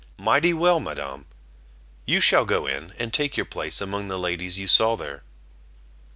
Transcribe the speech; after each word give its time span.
Mighty 0.17 0.51
well, 0.51 0.79
Madam; 0.79 1.27
you 2.05 2.19
shall 2.21 2.43
go 2.43 2.65
in, 2.65 2.91
and 2.97 3.13
take 3.13 3.37
your 3.37 3.45
place 3.45 3.79
among 3.79 4.07
the 4.07 4.17
ladies 4.17 4.57
you 4.57 4.65
saw 4.67 4.95
there." 4.95 5.21